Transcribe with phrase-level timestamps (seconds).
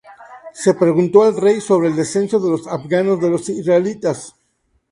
[0.55, 4.33] Se preguntó al rey sobre el descenso de los afganos de los israelitas.